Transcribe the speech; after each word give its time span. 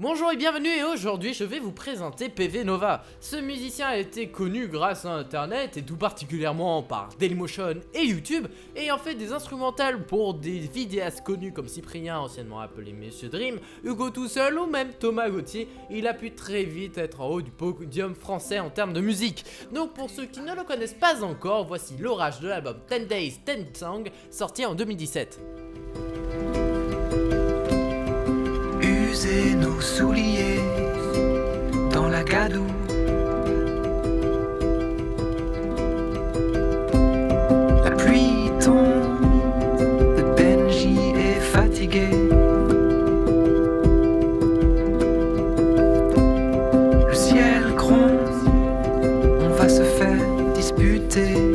Bonjour 0.00 0.30
et 0.30 0.36
bienvenue 0.36 0.68
et 0.68 0.84
aujourd'hui 0.84 1.34
je 1.34 1.42
vais 1.42 1.58
vous 1.58 1.72
présenter 1.72 2.28
PV 2.28 2.62
Nova. 2.62 3.02
Ce 3.18 3.34
musicien 3.34 3.88
a 3.88 3.96
été 3.96 4.28
connu 4.28 4.68
grâce 4.68 5.04
à 5.04 5.10
internet 5.10 5.76
et 5.76 5.82
tout 5.82 5.96
particulièrement 5.96 6.84
par 6.84 7.08
Dailymotion 7.18 7.80
et 7.94 8.04
YouTube 8.04 8.46
ayant 8.76 8.98
fait 8.98 9.16
des 9.16 9.32
instrumentales 9.32 10.06
pour 10.06 10.34
des 10.34 10.60
vidéastes 10.60 11.24
connus 11.24 11.52
comme 11.52 11.66
Cyprien 11.66 12.20
anciennement 12.20 12.60
appelé 12.60 12.92
Monsieur 12.92 13.28
Dream, 13.28 13.58
Hugo 13.82 14.10
tout 14.10 14.28
seul 14.28 14.56
ou 14.60 14.66
même 14.66 14.92
Thomas 14.92 15.28
Gauthier, 15.30 15.66
il 15.90 16.06
a 16.06 16.14
pu 16.14 16.30
très 16.30 16.62
vite 16.62 16.96
être 16.96 17.20
en 17.20 17.30
haut 17.30 17.42
du 17.42 17.50
podium 17.50 18.14
français 18.14 18.60
en 18.60 18.70
termes 18.70 18.92
de 18.92 19.00
musique. 19.00 19.44
Donc 19.72 19.94
pour 19.94 20.10
ceux 20.10 20.26
qui 20.26 20.42
ne 20.42 20.54
le 20.54 20.62
connaissent 20.62 20.94
pas 20.94 21.24
encore, 21.24 21.66
voici 21.66 21.96
l'orage 21.98 22.38
de 22.38 22.46
l'album 22.46 22.76
10 22.88 23.06
Days 23.08 23.40
10 23.44 23.76
Songs 23.76 24.04
sorti 24.30 24.64
en 24.64 24.76
2017. 24.76 25.40
User 29.20 29.56
nos 29.56 29.80
souliers 29.80 30.60
dans 31.92 32.08
la 32.08 32.22
gadoue. 32.22 32.64
La 37.84 37.90
pluie 37.96 38.52
tombe, 38.60 39.18
Benji 40.36 40.98
est 41.16 41.40
fatigué. 41.40 42.10
Le 47.08 47.14
ciel 47.14 47.74
gronde, 47.74 48.30
on 49.40 49.48
va 49.48 49.68
se 49.68 49.82
faire 49.82 50.22
disputer. 50.54 51.47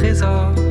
Les 0.00 0.67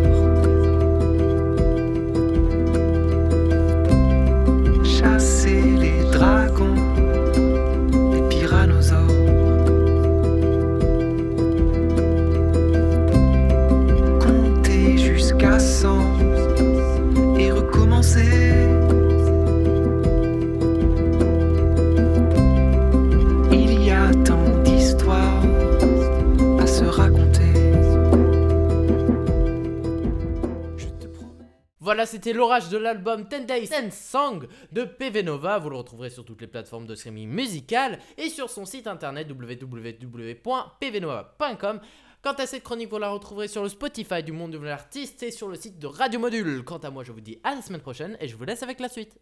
Voilà, 31.87 32.05
c'était 32.05 32.33
l'orage 32.33 32.67
de 32.67 32.77
l'album 32.77 33.23
10 33.23 33.45
Days 33.45 33.69
10 33.69 33.93
Song 33.93 34.45
de 34.73 34.83
PV 34.83 35.23
Nova. 35.23 35.57
Vous 35.57 35.69
le 35.69 35.77
retrouverez 35.77 36.09
sur 36.09 36.25
toutes 36.25 36.41
les 36.41 36.47
plateformes 36.47 36.85
de 36.85 36.95
streaming 36.95 37.29
musical 37.29 37.99
et 38.17 38.27
sur 38.27 38.49
son 38.49 38.65
site 38.65 38.87
internet 38.87 39.25
www.pvnova.com. 39.31 41.79
Quant 42.21 42.33
à 42.33 42.45
cette 42.45 42.63
chronique, 42.63 42.89
vous 42.89 42.97
la 42.97 43.07
retrouverez 43.07 43.47
sur 43.47 43.63
le 43.63 43.69
Spotify 43.69 44.21
du 44.21 44.33
monde 44.33 44.51
de 44.51 44.57
l'artiste 44.57 45.23
et 45.23 45.31
sur 45.31 45.47
le 45.47 45.55
site 45.55 45.79
de 45.79 45.87
Radio 45.87 46.19
Module. 46.19 46.65
Quant 46.65 46.79
à 46.79 46.89
moi, 46.89 47.05
je 47.05 47.13
vous 47.13 47.21
dis 47.21 47.39
à 47.45 47.55
la 47.55 47.61
semaine 47.61 47.79
prochaine 47.79 48.17
et 48.19 48.27
je 48.27 48.35
vous 48.35 48.43
laisse 48.43 48.63
avec 48.63 48.81
la 48.81 48.89
suite. 48.89 49.17